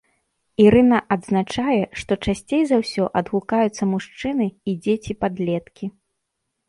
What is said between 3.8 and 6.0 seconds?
мужчыны і дзеці-падлеткі.